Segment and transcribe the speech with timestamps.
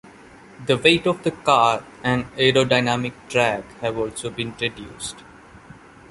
[0.65, 5.17] The weight of the car and aerodynamic drag have also been reduced.